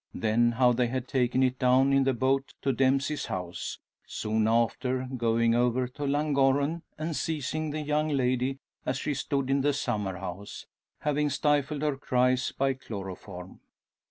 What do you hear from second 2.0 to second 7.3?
the boat to Dempsey's house; soon after, going over to Llangorren, and